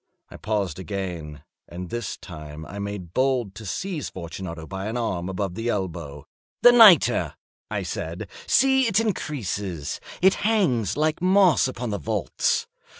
I 0.31 0.37
paused 0.37 0.79
again, 0.79 1.43
and 1.67 1.91
this 1.91 2.17
time 2.17 2.65
I 2.65 2.79
made 2.79 3.13
bold 3.13 3.53
to 3.53 3.67
seize 3.67 4.09
Fortunato 4.09 4.65
by 4.65 4.87
an 4.87 4.97
arm 4.97 5.29
above 5.29 5.53
the 5.53 5.69
elbow. 5.69 6.25
"The 6.63 6.71
nitre!" 6.71 7.35
I 7.69 7.83
said: 7.83 8.27
"see, 8.47 8.87
it 8.87 8.99
increases. 8.99 9.99
It 10.19 10.33
hangs 10.41 10.97
like 10.97 11.21
moss 11.21 11.67
upon 11.67 11.91
the 11.91 11.99
vaults. 11.99 12.65